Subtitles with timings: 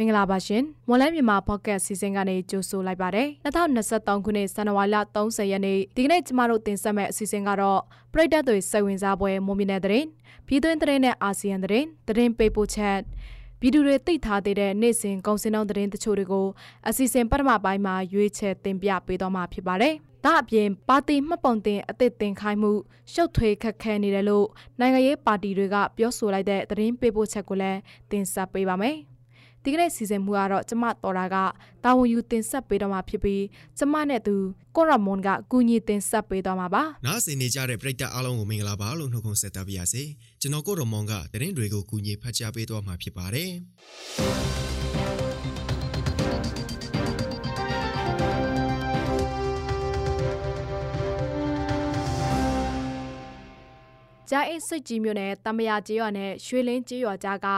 [0.00, 7.80] မင်္ဂလာပါရှင်မွန်လဲမြန်မာပေါ့ကတ်စီစဉ်ကနေကြိုဆိုလိုက်ပါတယ်2023ခုနှစ်ဇန်နဝါရီလ30ရက်နေ့ဒီကနေ့ကျမတို့တင်ဆက်မဲ့အစီအစဉ်ကတော့
[8.12, 10.06] ပြည်သက်တွေစိတ်ဝင်စားပွဲမွန်ပြည်နယ်သတင်း
[10.46, 12.96] ပြည်တွင်းသတင်းနဲ့အာဆီယံသတင်းသတင်းပေးပို့ချက်
[13.60, 16.46] ဗီဒီယိုတွေသိထားသေးတဲ့နေ့စဉ်ကုန်စင်တော်သတင်းတချို့တွေကို
[16.88, 19.94] အစီအစဉ်ပထမပိုင်းမှာရွေးချယ်တင်ပြပေးသွားမှာဖြစ်ပါတယ်။
[20.24, 22.72] ဒါအပြင်ပါတီမှတ်ပုံတင်အသစ်တင်ခိုင်းမှု
[23.12, 24.46] ရှုပ်ထွေးခက်ခဲနေတယ်လို့
[24.80, 27.78] နိုင်ငံရေးပါတီတွေကပြောဆိုလိုက်တဲ့သတင်းပေးပို့ချက်ကိုလည်း
[28.10, 28.96] တင်ဆက်ပေးပါမယ်။
[29.68, 31.36] ဒီကနေ့စီစဉ်မှုကတော့ကျမတော်တာက
[31.84, 33.44] တာဝန်ယူတင်ဆက်ပေးတော့မှာဖြစ်ပြီး
[33.78, 34.34] ကျမနဲ့သူ
[34.76, 40.02] ကိုရမွန်ကအကူအညီတင်ဆက်ပေးတော့မှာပါနားဆင်နေကြတဲ့ပရိသတ်အားလုံးကိုမင်္ဂလာပါလို့နှုတ်ခွန်းဆက်သပါရစေ
[40.40, 43.50] ကျွန်တော်ကိုရမွန်ကသတင်းတွေကိုကူညီဖတ်ကြားပေးတော့မှာဖြစ်ပါတယ်
[54.30, 57.48] ဂျာအိတ်စိတ်ကြီးမြို့နယ်တမယာကျေးရွာနဲ့ရွှေလင်းကျေးရွာကြားက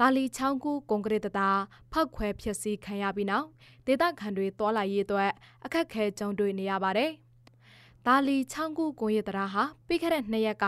[0.00, 1.50] ဒါလီချောင်းကူကွန်ကရစ်တတာ
[1.92, 3.46] ဖောက်ခွဲဖြစ်စီခံရပြီးနောက်
[3.86, 5.30] ဒေသခံတွေတွာလာရေးအတွက်
[5.64, 7.10] အခက်ခဲကြုံတွေ့နေရပါတယ်။
[8.06, 10.66] ဒါလီချောင်းကူကွန်ရစ်တတာဟာပြီးခဲ့တဲ့နှစ်ရက်က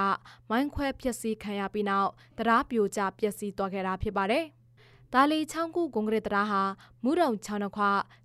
[0.49, 4.45] မိုင်းခွဲဖြစ်စီခံရပြီးနောက်တရားပြိုကျပျက်စီးသွားခဲ့တာဖြစ်ပါတယ်။
[5.13, 6.63] ဒါလီချောင်းကူကွန်ကရစ်တရာဟာ
[7.05, 7.85] မူရုံချောင်းနှခွ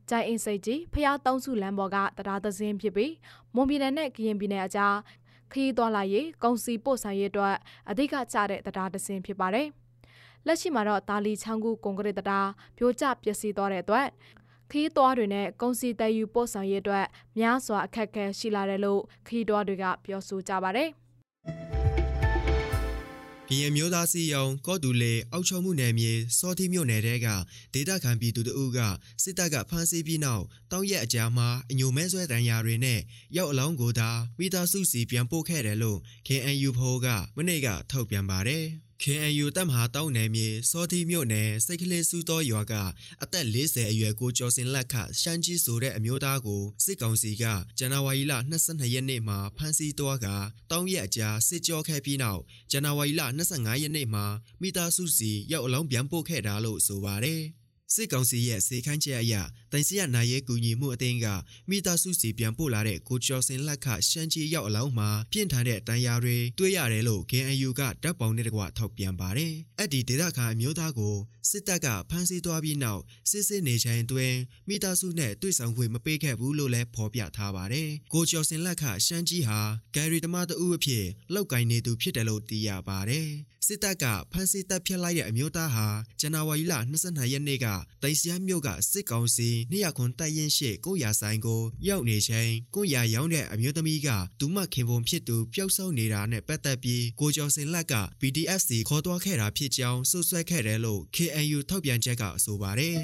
[0.10, 3.14] ကြိုင်အင်းစိတ်ကြီးဖျားတောင်းစုလမ်းပေါ်ကတရားသစင်းဖြစ်ပြီး
[3.56, 4.96] မွန်ပြည်နယ်နဲ့ကရင်ပြည်နယ်အကြား
[5.52, 7.56] ခရီးသွားလာရေးကုန်စည်ပို့ဆောင်ရေးအတွက်
[7.90, 9.70] အဓိကကျတဲ့တရားသစင်းဖြစ်ပါတယ်။
[10.48, 14.08] လက်ရှိမှာတော့တာလီချောင်းကူကွန်ကရစ်တရားပြိုကျပျက်စီးသွားတဲ့အတွက်
[14.72, 17.06] ခီးသွားတွေနဲ့ကုန်စည်တည်ယူပို့ဆောင်ရေးအတွက်
[17.40, 20.90] များစွာအခက်အခဲရှိလာတယ်လို့ခီးသွားတွေကပြောဆိုကြပါတယ်။
[23.50, 27.28] ကရင်မျိုးသားစီယုံကော့တူလေအောက်ချုံမှုနယ်မြေစောတိမြို့နယ်တဲက
[27.74, 28.80] ဒေတာခံပြည်သူတို့က
[29.24, 33.00] စစ်တပ်ကဖမ်းဆီးပြီးနောက်တောင်းရက်အကြာမှာအညိုမဲဆွဲတန်ရာတွေနဲ့
[33.38, 38.66] ရောက်အလောင်းကိုသာမိသားစုစီပြန်ပို့ခဲ့တယ်လို့ KNU ဖိုးကမနေ့ကထုတ်ပြန်ပါတယ်။
[39.06, 42.74] KNU တပ်မဟာတောင်းနယ်မြေစောတိမြို့နယ်စိတ်ကလေးစုတော်ရွာက
[43.24, 47.44] အသက်40အရွယ်ကိုကျော်စင်လက်ခရှမ်းကြီးဆိုတဲ့အမျိုးသားကိုစစ်ကောင်စီက
[47.78, 50.28] ဇန်နဝါရီလ22ရက်နေ့မှာဖမ်းဆီးသွားက
[50.72, 53.22] တောင်းရက်အကြာစစ်ကြောခဲ့ပြီးနောက်ဇန်နဝါရီလ
[53.54, 54.26] 25ရက်နေ့မှာ
[54.62, 57.44] မိသားစုစီရောက်အလောင်းပြန်ပို့ခဲ့တာလို့ဆိုပါတယ်။
[57.94, 59.34] စစ်ကောင်စီရဲ့စေခိုင်းချက်အရ
[59.72, 61.26] တိုင်စီရနိုင်ရဲကူညီမှုအသင်းက
[61.70, 71.16] မိသားစုစီပြန်ပို့လာတဲ့ကိုကျော်စင်လက်ခရှမ်းကြီးရောက်အလောင်းမှာပြင့်ထန်တဲ့တန်ရာတွေတွေ့ရတယ်လို့ KNU ကဓာတ်ပုံနဲ့တကွထောက်ပြန်ပါတယ်။အဲ့ဒီဒေသခံအမျိုးသားကို
[71.50, 74.34] စစ်တပ်ကဖမ်းဆီးသွားပြီးနောက်စစ်စစ်နေချိန်တွင်
[74.68, 79.60] မိသားစုနဲ့တွေ့ဆုံခွင့်မပေးခဲ့ဘူးလို့လည်းဖော်ပြထားပါတယ်။ကိုကျော်စင်လက်ခရှမ်းကြီးဟာ
[79.96, 83.30] ဂယ်ရီတမတအုပ်အဖြစ်လောက်ကင်နေသူဖြစ်တယ်လို့သိရပါတယ်။
[83.68, 85.88] စစ်တပ်ကဖမ်းဆီးတပ်ဖြတ်လိုက်တဲ့အမျိုးသားဟာ
[86.20, 86.74] ဇန်နဝါရီလ
[87.04, 87.68] 22ရက်နေ့က
[88.02, 102.98] တိုင်စရမြို့ကစစ်ကောင်စီနေရခွန်တိုက်ရင်ရှိကိုရဆိုင်ကိုရောက်နေချိန်ကိုရရောင်းတဲ့အမျိုးသမီးကဒူးမခင်ပုံဖြစ်သူပျောက်ဆုံးနေတာနဲ့ပတ်သက်ပြီးကိုကျော်စင်လက်က BDFC ခေါ်သွားခဲ့တာဖြစ်ကြောင်းစွပ်စွဲခဲ့တယ်လို့ KNU ထုတ်ပြန်ချက်ကအဆိုပါတယ်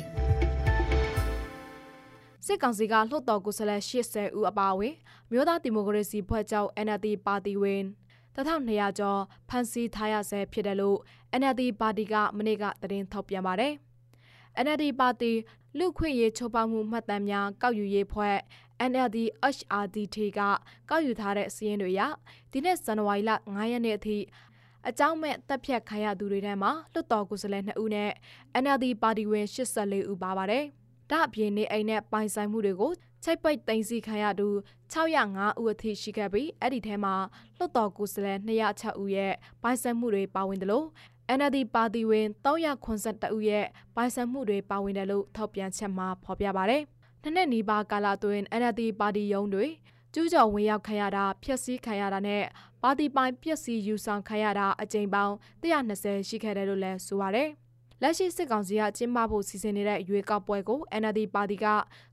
[2.46, 4.96] စစ်ကောင်စီကလှုပ်တော်ကိုယ်စားလှယ်80ဦးအပါအဝင်
[5.31, 7.84] မြို့သားဒီမိုကရေစီဖွဲ့ချုပ် NLD ပါတီဝင်
[8.35, 10.97] 1200ကျော်ဖမ်းဆီးထားရဆဲဖြစ်တယ်လို့
[11.40, 13.73] NLD ပါတီကမနေ့ကသတင်းထုတ်ပြန်ပါတယ်။
[14.64, 15.31] NLD ပါတီ
[15.78, 18.38] လူခွင့်ရေးချိုးဖောက်မှုမှတ်တမ်းများကောက်ယူရေးဖွဲ့
[18.92, 19.18] NLD
[19.56, 20.40] HRDT က
[20.90, 22.02] ကောက်ယူထားတဲ့စီးရင်တွေအရ
[22.52, 24.18] ဒီနေ့ဇန်နဝါရီလ9ရက်နေ့အထိ
[24.90, 28.12] အကြောင်းမဲ့တပ်ဖြတ်ခံရသူတွေထဲမှာလွတ်တော်ကိုယ်စားလှယ်2ဦးနဲ့
[28.64, 30.64] NLD ပါတီဝင်84ဦးပါပါတယ်။
[31.12, 32.91] ဒါ့အပြင်နေအိမ်နဲ့ပိုင်ဆိုင်မှုတွေကို
[33.24, 34.47] ချိတ်ပိတ်သိမ်းဆီးခံရသူ
[34.94, 37.16] 605ဦးအထိရှိခဲ့ပြီးအဲ့ဒီထဲမှာ
[37.58, 39.34] လွတ်တော်ကိုယ်စားလှယ်206ဦးရဲ့
[39.64, 40.88] ပိုင်ဆိုင်မှုတွေပါဝင်တယ်လို့
[41.38, 46.78] NLD ပါတီဝင်382ဦးရဲ့ပိုင်ဆိုင်မှုတွေပါဝင်တယ်လို့ထောက်ပြန်ချက်မှာဖော်ပြပါဗျ။
[47.22, 49.66] နှစ်နှစ်နီးပါးကာလအတွင်း NLD ပါတီရုံးတွေ
[50.13, 52.44] ကျူးကျော်ဝင်ရောက်ခံရတာဖျက်ဆီးခံရတာနဲ့
[52.84, 57.44] ပါတီပိုင်ပျက်စီးယူဆောင်ခံရတာအကြိမ်ပေါင်း120ရှိခဲ့တယ်လို့လည်းဆိုပါဗျ။
[58.02, 61.66] လက်ရှိစစ်ကောင်စီကကျင်းပဖို့စီစဉ်နေတဲ့ရွေးကောက်ပွဲကို NLD ပါတီက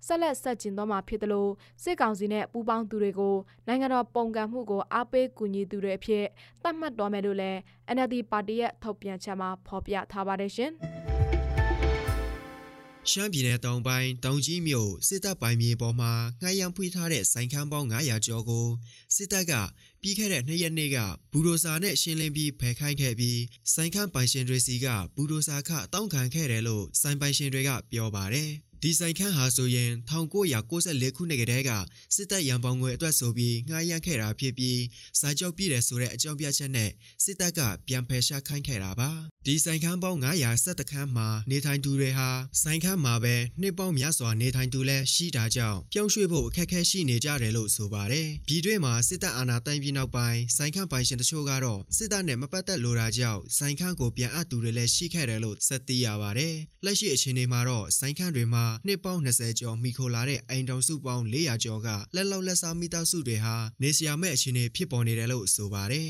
[0.07, 1.51] ဆက်လက်ဆက်ကျင်သွားမှာဖြစ်တယ်လို့
[1.83, 3.37] စစ်ကောင်စီနဲ့ပူးပေါင်းသူတွေကို
[3.67, 6.25] နိုင်ငံတော်ပုံကံမှုကိုအားပေးကူညီသူတွေအဖြစ်
[6.63, 7.59] သတ်မှတ်တော်မယ်လို့လည်း
[7.95, 10.73] NLD ပါတီရဲ့ထုတ်ပြန်ချက်မှာဖော်ပြထားပါတယ်ရှင်။
[13.13, 18.67] ရှမ်းပြည်နယ်တောင်ပိုင်းတောင်ကြီးမြို့စစ်တပ်ပိုင်မြေပေါ်မှာငှားရမ်းဖွေးထားတဲ့ဆိုင်ခန်းပေါင်း900ကျော်ကို
[19.15, 19.53] စစ်တပ်က
[20.03, 20.99] ပြီးခဲ့တဲ့နှစ်ရက်နေ့က
[21.33, 23.41] ဘူဒိုစာနဲ့ရှင်းလင်းပြီးဖယ်ခိုင်းခဲ့ပြီး
[23.73, 28.51] ဆိုင်ခန်းပိုင်ရှင်တွေစီကဘူဒိုစာခတောင်းခံခဲ့တယ်လို့ဆိုင်ပိုင်ရှင်တွေကပြောပါတယ်
[28.83, 31.71] ဒီဆိုင်ခန်းဟာဆိုရင်1994ခုနှစ်ကတည်းက
[32.15, 34.81] စစ်တပ်ရန်ပေါင်းငွေအတွက်ဆိုပြီးငှားရမ်းခဲ့တာဖြစ်ပြီး
[35.21, 36.91] စာချုပ်ပြည့်တယ်ဆိုတဲ့အကြောင်းပြချက်နဲ့
[37.25, 39.11] စစ်တပ်ကပြန်ဖယ်ရှားခိုင်းခဲ့တာပါ
[39.47, 42.29] ဒီဆိုင်ခန်းပေါင်း900ခန်းမှာနေထိုင်သူတွေဟာ
[42.63, 66.09] ဆိုင်ခန်းမှာပဲနှစ်ပေါင်းများစွာနေထိုင်သူလဲရှိတာကြောင့်ပြောင်းရွှေ့ဖို့အခက်အခဲရှိနေကြတယ်လို့ဆိုပါတယ်ပြည်တွင်းမှာစစ်တပ်အာဏာသိမ်းပြီးနောက်ပိုင်းဆိုင်ခန်းပိုင်ရှင်တချို့ကတော့စစ်တပ်နဲ့မပတ်သက်လိုတာကြောင့်ဆိုင်ခန်းကိုပြန်အပ်သူတွေလည်းရှိခဲ့တယ်လို့ဆက်သိရပါတယ်လက်ရှိအခြေအနေမှာတော့ဆိုင်ခန်းတွေမှာနှစ်ပေါင်း20ကျော်မိခိုလာတဲ့အိမ်တောင်စုပေါင်း400ကျော်ကလက်လောက်လက်စားမိသားစုတွေဟာနေစရာမဲ့အခြေအနေဖြစ်ပေါ်နေတယ်လို့ဆိုပါတယ်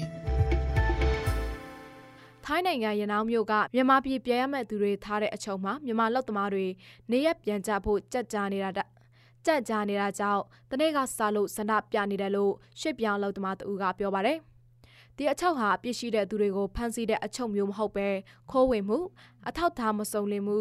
[2.45, 6.67] ထိုင်းနိုင်ငံရနောင်းမြို့ကမြန်မာပြည်ပြည်ရမဲ့သူတွေထားတဲ့အချုံမှာမြန်မာလောက်သမားတွေ
[7.11, 8.71] နေရက်ပြန်ကြဖို့ကြက်ကြားနေတာ
[9.47, 14.39] ကြက်ကြားနေတာကြောင့်တနေ့ကစလို့စန္ဒပြနေတယ်လို့ရွှေပြောင်းလောက်သမားတူကပြောပါတယ်
[15.17, 18.09] ဒီအချုပ်ဟာပြစ်ရှိတဲ့သူတွေကိုဖမ်းဆီးတဲ့အချုပ်မျိုးမဟုတ်ပဲ
[18.51, 18.99] ခိုးဝင်မှု
[19.49, 20.59] အထောက်ထားမစုံလင်မှု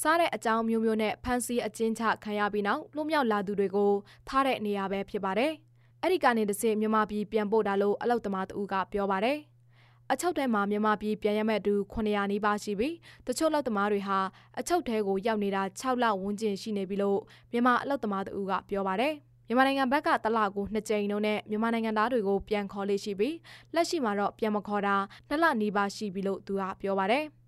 [0.00, 3.92] စားတဲ့အကြောင်းမျိုးမျိုးနဲ့ဖမ်းဆီးအကျဉ်းချခံရပြီးနောက်လွတ်မြောက်လာသူတွေကို
[4.28, 5.52] ထားတဲ့နေရာပဲဖြစ်ပါတယ်။
[6.02, 9.38] အဲ့ဒီကနေတစ်စိမြန်မာပြည်ပြန်ပို့တာလို့အလောက်သမားတူကပြောပါတယ်။
[10.12, 12.94] အချုပ်ထဲမှာမြန်မာပြည်ပြန်ရမဲ့သူ900နီးပါးရှိပြီး
[13.26, 14.18] တချို့လောက်သမားတွေဟာ
[14.58, 17.18] အချုပ်ထဲကိုရောက်နေတာ6လဝန်းကျင်ရှိနေပြီလို့
[17.52, 19.14] မြန်မာအလောက်သမားတူကပြောပါတယ်။
[19.46, 23.36] မြန်မာနိုင်ငံဘက်ကတလကိုနှစ်ကြိမ်လုံးနဲ့မြန်မာနိုင်ငံသားတွေကိုပြန်ခေါ်လေးရှိပြီး
[23.74, 24.96] လက်ရှိမှာတော့ပြန်မခေါ်တာ
[25.28, 27.24] နှစ်လနီးပါးရှိပြီလို့သူကပြောပါတယ်။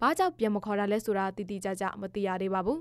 [0.00, 2.80] ဘာကြောင့်ပြန်မခေါ်တာလဲဆိုတာတိတိကျကျမသိရသေးပါဘူး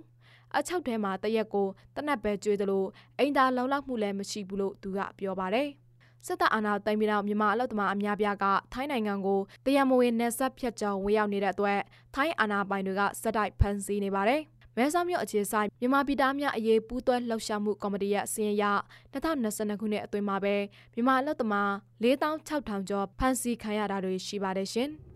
[0.57, 2.85] အချောက်ထဲမှာတရက်ကိုတနက်ပဲကျွေးသလို
[3.19, 5.69] အိမ်သာလုံလောက်မှုလည်းမရှိဘူးလို့သူကပြောပါတယ်
[6.25, 11.79] စစ်တပ်အာဏာသိမ်းပြီးနောက်မြန်မာအလုပ်သမားအများပြားကထိုင်းနိုင်ငံကိုတရမဝင်နယ်စပ်ဖြတ်ကျော်ဝင်ရောက်နေတဲ့အတွက်
[12.15, 14.41] ထိုင်းအာဏာပိုင်တွေကစက်တိုက်ဖမ်းဆီးနေပါတယ်။
[14.75, 18.63] မဲဆောက်မြို့အခြေဆိုင်မြန်မာပြည်သားများအရေးပူးတွဲလှုပ်ရှားမှုကော်မတီရဲ့အစည်းအရ
[19.13, 20.55] 2022ခုနှစ်အတွင်းမှာပဲ
[20.93, 21.71] မြန်မာအလုပ်သမား
[22.03, 24.91] 4600ကျော်ဖမ်းဆီးခံရတာတွေရှိပါတယ်ရှင်။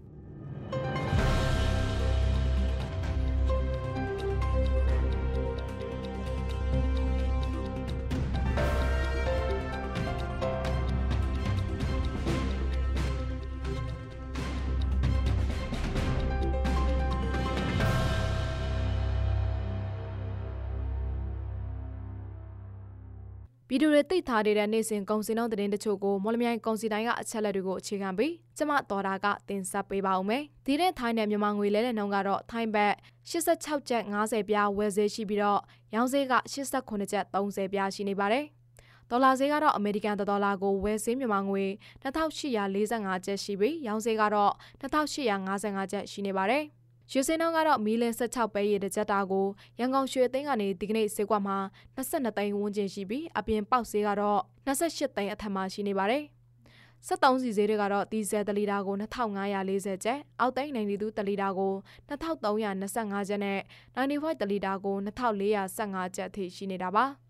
[23.71, 32.93] ပြည်သူတွေသိထားတဲ့နေ့စဉ်ကုန်စည်နှုန်းသတင်းတချို့ကိုမော်လမြိုင်ကုန်စည်တိုင်းကအချက်လက်တွေကိုအခြေခံပြီးကျမတော်တာကတင်ဆက်ပေးပါဦးမယ်။ဒီတဲ့ထိုင်းနဲ့မြန်မာငွေလဲတဲ့နှုန်းကတော့ထိုင်းဘတ်
[33.29, 35.61] 86ကျပ်50ပြားဝယ်ဈေးရှိပြီးတော့
[35.95, 38.45] ရောင်းဈေးက89ကျပ်30ပြားရှိနေပါတယ်။
[39.09, 41.65] ဒေါ်လာဈေးကတော့အမေရိကန်ဒေါ်လာကိုဝယ်ဈေးမြန်မာငွေ
[42.03, 46.65] 2845ကျပ်ရှိပြီးရောင်းဈေးကတော့2855ကျပ်ရှိနေပါတယ်။
[47.11, 49.47] ရွှေစင်းနှောင်းကတော့မီလ16ပဲရည်တစ်ကြက်တာကို
[49.79, 51.57] ရန်ကုန်ရွှေအသင်းကနေဒီကနေ့ဈေးကွက်မှာ
[51.95, 56.23] 22သိန်းဝန်းကျင်ရှိပြီးအပြင်ပေါက်ဈေးကတော့28သိန်းအထက်မှာရှိနေပါတယ်။
[57.07, 61.73] 73စီဈေးတွေကတော့ဒီဇယ်တလီတာကို2540ကျပ်အောက်သိန်း92တလီတာကို
[62.09, 63.59] 2325ကျပ်နဲ့
[63.95, 67.05] 95တလီတာကို2415ကျပ်အထိရှိနေတာပါ။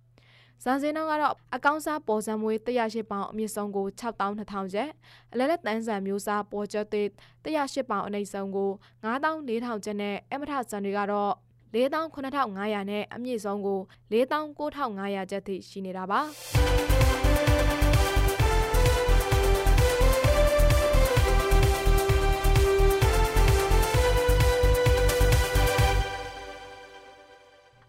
[0.64, 4.90] ဇန်စင်းနှောင်းကတော့အကောင်းစားပေါ်စံမွေး108ပေါင်အမြင့်ဆုံးကို6200ကျပ်
[5.32, 7.08] အလဲလက်တန်းဆန်မျိုးစားပေါ်ချက်သေး
[7.44, 8.72] 108ပေါင်အနိမ့်ဆုံးကို
[9.04, 11.34] 9400ကျပ်နဲ့အမထဆန်တွေကတော့
[11.74, 13.80] 49,500နဲ့အမြင့်ဆုံးကို
[14.12, 16.99] 49,500ကျပ်ထိရှိနေတာပါ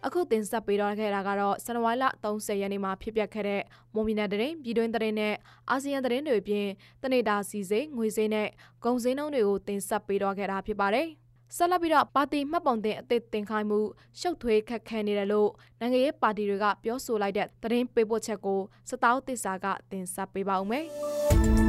[0.05, 3.61] အခုတင်ဆက်ပေးတော့ခဲ့တာကတော့ဇန်နဝါရီလ30ရက်နေ့မှာဖြစ်ပျက်ခဲ့တဲ့
[3.93, 5.33] မွန်ပြည်နယ်တရင်ပြည်တွင်းတရင်နဲ့
[5.69, 6.67] အာဆီယံတရင်တွေအပြင်
[7.01, 8.47] တနေတာစီစိငွေစိနဲ့
[8.83, 11.07] ဂုံစိနှုံးတွေကိုတင်ဆက်ပေးတော့ခဲ့တာဖြစ်ပါတယ်။
[11.57, 13.79] ဆက်လက်ပြီးတော့ပါတီမှတ်ပုံတင်အသစ်တင်ခိုင်းမှု
[14.19, 15.49] ရှုပ်ထွေးခက်ခဲနေတယ်လို့
[15.79, 18.59] နိုင်ငံရေးပါတီတွေကပြောဆိုလိုက်တဲ့သတင်းပေးပို့ချက်ကို
[18.89, 20.85] စတောက်သစ္စာကတင်ဆက်ပေးပါဦးမယ်။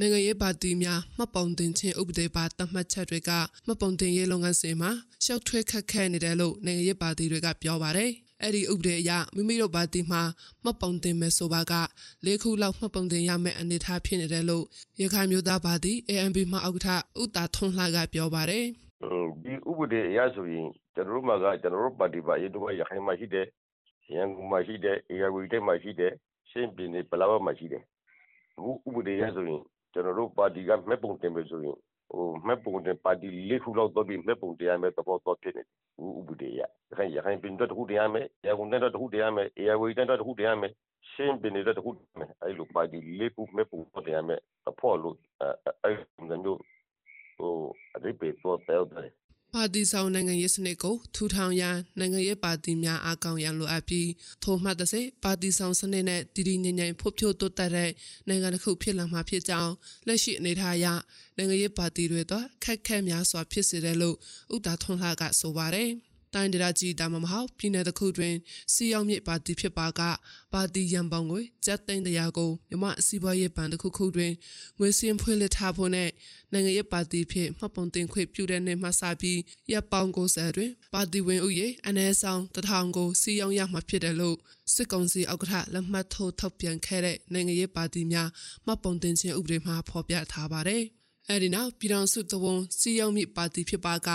[0.00, 3.30] နိုင်ငံရေးပါတီများမှတ်ပုံတင်ခြင်းဥပဒေပါသတ်မှတ်ချက်တွေက
[3.66, 4.90] မှတ်ပုံတင်ရေးလုပ်ငန်းစဉ်မှာ
[5.24, 8.10] ရှောက်ထွေးခက်ခဲနေတယ်လို့နိုင်ငံရေးပါတီတွေကပြောပါတယ်။
[8.42, 10.22] အဲ့ဒီဥပဒေအရမိမိတို့ပါတီမှာ
[10.64, 11.74] မှတ်ပုံတင်မယ်ဆိုပါက
[12.26, 14.64] ၄ခုလောက်မှတ်ပုံတင်ရမယ့်အနေအထားဖြစ်နေတယ်လို့
[15.02, 16.88] ရခိုင်မျိုးသားပါတီ ANP မှဥက္ကဋ္ဌ
[17.20, 18.64] ဦးတာထွန်းလှကပြောပါတယ်။
[19.42, 23.46] ဒီဥပဒေအရဆိုရင်ကျွန်တော်တို့မှာကကျွန်တော်တို့ပါတီပါရေးတော့ရခိုင်မှာရှိတယ်။
[24.14, 26.12] ရန်ကုန်မှာရှိတယ်။အေရဝတီတိုင်းမှာရှိတယ်။
[26.50, 27.82] ရှင်းပြည်နယ်ပလောဝမှာရှိတယ်။
[28.56, 31.76] အခုဥပဒေရဆိုရင် ကျွန်တော်တို့ပါတီကမှတ်ပုံတင်မယ်ဆိုရင်
[32.10, 35.68] ဟိုမှတ်ပုံတင်ပါတီလေးခုလောက်တော့ပြီးမှတ်ပုံတင်ရမယ်သဘောတော့ဖြစ်နေတယ်
[36.18, 36.60] ဥပဒေရ
[36.96, 40.72] ခိုင်ရခိုင်ပြည်တော့တခုတင်ရမယ်ရကုန်တဲ့တော့တခုတင်ရမယ်အေရဝေတဲ့တော့တခုတင်ရမယ်
[41.12, 45.16] ရှင်းပြည်နေတဲ့တခုတင်မယ်အဲ့လိုပါတီလေးခုမှတ်ပုံတင်ရမယ်အဖို့လို့
[45.84, 45.94] အဲ့
[46.28, 46.60] လိုမျိုး
[47.38, 47.54] ဟို
[47.96, 49.12] အရိပေတော့တဲ့တယ်
[49.58, 54.08] ပါတီဆောင်နိုင်ငံရေးစနစ်ကိုထူထောင်ရန်နိုင်ငံရေးပါတီများအားကောင်းရန်လိုအပ်ပြီး
[54.44, 57.90] ထိုမှသစေပါတီဆောင်စနစ်နဲ့တည်တည်ငြိမ်ငြိမ်ဖွံ့ဖြိုးတိုးတက်တဲ့
[58.28, 59.72] နိုင်ငံတစ်ခုဖြစ်လာမှာဖြစ်ကြောင်း
[60.06, 60.86] လက်ရှိအနေထားအရ
[61.36, 64.16] နိုင်ငံရေးပါတီတွေတော့ခက်ခဲများစွာဖြစ်စေတယ်လို့
[64.54, 65.90] ဥတာထွန်းလှကဆိုပါတယ်။
[66.34, 68.34] တိုင်းဒေသကြီးဒါမှမဟုတ်ပြည်내တစ်ခုတွင်
[68.72, 70.00] စီရောက်မြစ်ပါတီဖြစ်ပါက
[70.52, 74.32] ပါတီရန်ပေါင်းကိုကျပ်သိန်းတရာကိုမြမအစည်းအဝေးရေးပန်တစ်ခုခုတွင်
[74.78, 76.10] ငွေစင်းဖွင့်လှစ်ထားဖို့နဲ့
[76.52, 79.40] နိုင်ငံရေးပါတီဖြစ်မှတ်ပုံတင်ခွင့်ပြုတဲ့နေ့မှစပြီး
[79.72, 84.36] ရပ်ပေါင်း90တွင်ပါတီဝင်ဥယေအ ਨੇ ဆောင်တထောင်ကိုစီရောက်ရမှာဖြစ်တယ်လို့
[84.74, 88.28] စစ်ကောင်စီဥက္ကဋ္ဌလက်မှတ်ထိုးထုတ်ပြန်ခဲ့တဲ့နိုင်ငံရေးပါတီများ
[88.66, 90.84] မှတ်ပုံတင်ခြင်းဥပဒေမှာဖော်ပြထားပါတယ်။
[91.30, 94.08] အဲဒီနောက်ပြည်ထောင်စုတဝန်စီရောက်မြပါတီဖြစ်ပါက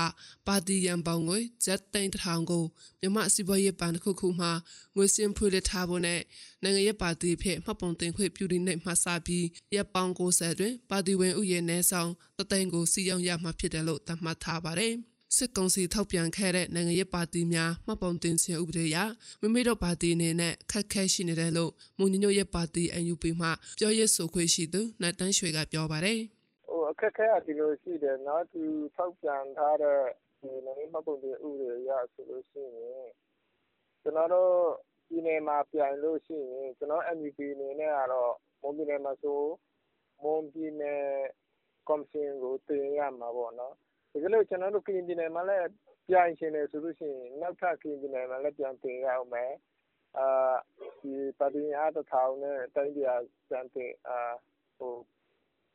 [0.47, 2.63] ပါတီရန်ပေါင်းကိုဂျက်သိန်းတထောင်ကို
[3.01, 4.49] မြမစီပွားရေးပန်တစ်ခုခုမှ
[4.95, 6.21] ငွေစင်ဖွေလက်ထားဖို့နဲ့
[6.63, 14.93] နိုင်ငံရေးပါတီဖြစ်မှတ်ပုံတင်ခွင့်ပြုတဲ့နေ့မှစပြီးရပ်ပေါင်း90တွင်ပါတီဝင်ဥယျာဉ်နဲဆောင်တသိန်းကိုစီရောက်ရမှာဖြစ်တယ်လို့သတ်မှတ်ထားပါတယ်
[15.35, 18.97] စစ်ကောင်စီထောက်ပြန်ခဲ့တဲ့နိုင်ငံရေးပါတီများမှတ်ပုံတင်ခြင်းဥပဒေအရ
[19.41, 26.19] မိမိတို့ပါတီအနေနဲ့ခက်ခဲရှိနေတယ်လို့မွန်ညညရဲ့ပါတီ UNP မှပြောရေးဆိုခွင့်ရှိသူနိုင်တန်းရွှေကပြောပါတယ်
[26.91, 28.63] အခက်အခဲက ဒီလိုရှိတယ်နော် သူ
[28.95, 30.01] ထောက်ပြန်ထားတဲ့
[30.41, 33.07] ဒီနိုင်ငံမှတ်ပုံတင်ဥပဒေအရဆိုလို့ရှိရင်
[34.01, 34.53] ကျွန်တော်တို့
[35.07, 39.41] ပြည်နယ်မှာပြိုင်လို့ရှိရင် ကျွန်တော် MVP အနေနဲ့ကတော့ မွန်ပြည်နယ်မှာဆို
[40.23, 41.03] မွန်ပြည်နယ်
[41.87, 43.73] ကော်မရှင်ကို တင်ရမှာပေါ့နော်
[44.11, 45.67] တကယ်လို့ ကျွန်တော်တို့ ကရင်ပြည်နယ်မှာလည်း
[46.09, 49.53] ပြိုင်ရှင်တယ်ဆိုလို့ရှိရင် နောက်ထပ် ကရင်ပြည်နယ်မှာလည်း ပြန်တင်ရအောင်မယ်
[50.17, 50.27] အာ
[51.01, 53.07] ဒီပါတီအားတစ်ထောင်နဲ့ တိုင်းပြည်
[53.49, 54.19] ပြန်တင်အာ
[54.77, 54.93] ဟို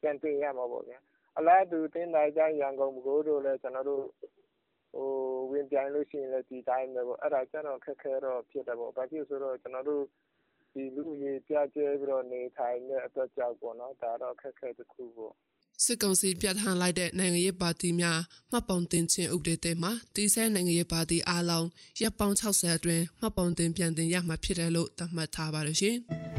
[0.01, 0.99] ပြန်တင်ရမှာပေါ့ဗျာ
[1.39, 4.05] အလားတူတင့်တိုင်းတိုင်းရန်ကုန်ပဲခူးတို့လည်းကျွန်တော်တို့
[4.95, 5.09] ဟို
[5.51, 10.05] ဝင်ပြိုင်လို့ရှိရင်လည်းဒီတိုင်းပဲပေါ့အဲ့ဒါကျတော့ခက်ခဲတော့ဖြစ်တယ်ပေါ့ဘာဖြစ်ဆိုတော့ကျွန်တော်တို့
[10.73, 15.35] ဒီလူကြီးပြကျဲပြီးတော့နေထိုင်တဲ့အတွက်ကြောင့်ပေါ့နော်ဒါတော့ခက်ခဲတစ်ခုပေါ့
[15.85, 21.67] စစ်ကောင်စီပြဋ္ဌာန်းလိုက်တဲ့နိုင်ငံရေးပါတီများမှတ်ပုံတင်ခြင်းဥပဒေသစ်မှာတည်ဆဲနိုင်ငံရေးပါတီအားလုံး
[22.01, 25.99] ရပ်ပေါင်း60အတွင်းမှတ်ပုံတင်ပြန်တင်ရမှာဖြစ်တယ်လို့သတ်မှတ်ထားပါတယ်ရှင်။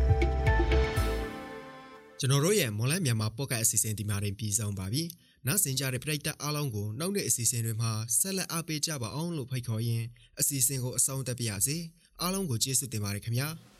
[2.21, 5.03] ကျွန်တော်တို့ရဲ့မွန်လန်းမြန်မာပေါ့ကတ်အစီအစဉ်ဒီမှာတင်ပြီးဆုံးပါပြီ။
[5.47, 10.05] နောက်ဆင်ကြတဲ့ပရိသတ်အားလုံးကိုနောက်နေ့အစီအစဉ်တွေမှာဆက်လက်အားပေးကြပါအောင်လို့ဖိတ်ခေါ်ရင်း
[10.39, 11.77] အစီအစဉ်ကိုအဆုံးသတ်ပါရစေ။
[12.21, 13.47] အားလုံးကိုကျေးဇူးတင်ပါတယ်ခင်ဗျာ။